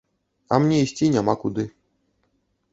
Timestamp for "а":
0.55-0.59